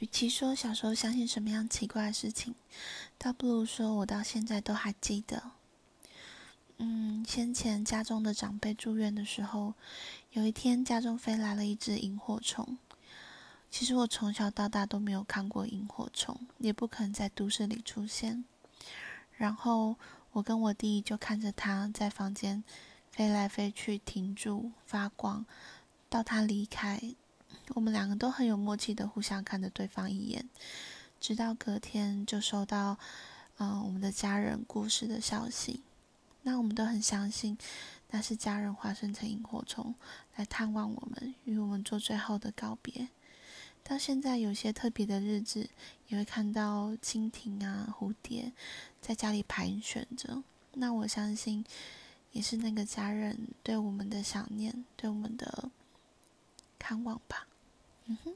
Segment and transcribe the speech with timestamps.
[0.00, 2.54] 与其说小时候相信什么样奇怪的事情，
[3.18, 5.42] 倒不如说我到现在都还记得。
[6.76, 9.74] 嗯，先前家中的长辈住院的时候，
[10.30, 12.78] 有一天家中飞来了一只萤火虫。
[13.70, 18.44] 其实我从小到大都没有看过萤火虫，也不可能在都市里出现。
[19.36, 19.96] 然后
[20.30, 22.62] 我跟我弟就看着它在房间
[23.10, 25.44] 飞来飞去，停住发光，
[26.08, 27.02] 到它离开。
[27.74, 30.48] 我们两个都很有默契的互相看着对方一眼，
[31.20, 32.98] 直到隔天就收到，
[33.58, 35.82] 嗯，我们的家人过世的消息。
[36.42, 37.58] 那我们都很相信，
[38.10, 39.94] 那是家人化身成萤火虫
[40.36, 43.08] 来探望我们，与我们做最后的告别。
[43.82, 45.68] 到现在有些特别的日子，
[46.08, 48.52] 也会看到蜻蜓啊、蝴蝶
[49.00, 50.42] 在家里盘旋着。
[50.74, 51.64] 那我相信，
[52.32, 55.70] 也是那个家人对我们的想念，对我们的
[56.88, 57.46] 看望吧。
[58.06, 58.34] 嗯哼。